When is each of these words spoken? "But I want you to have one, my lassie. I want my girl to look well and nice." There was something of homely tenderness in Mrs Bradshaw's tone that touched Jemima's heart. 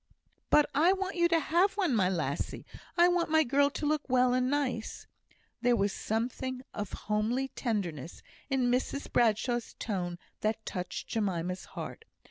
"But 0.49 0.67
I 0.73 0.93
want 0.93 1.15
you 1.15 1.27
to 1.27 1.39
have 1.39 1.73
one, 1.77 1.93
my 1.93 2.09
lassie. 2.09 2.65
I 2.97 3.07
want 3.07 3.29
my 3.29 3.43
girl 3.43 3.69
to 3.69 3.85
look 3.85 4.09
well 4.09 4.33
and 4.33 4.49
nice." 4.49 5.05
There 5.61 5.75
was 5.75 5.93
something 5.93 6.63
of 6.73 6.91
homely 6.91 7.49
tenderness 7.49 8.23
in 8.49 8.71
Mrs 8.71 9.13
Bradshaw's 9.13 9.75
tone 9.77 10.17
that 10.39 10.65
touched 10.65 11.07
Jemima's 11.07 11.65
heart. 11.77 12.05